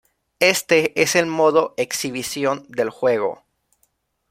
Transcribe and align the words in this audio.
Este 0.39 0.99
es 0.99 1.15
el 1.15 1.27
modo 1.27 1.75
exhibición 1.77 2.65
del 2.69 2.89
juego. 2.89 3.43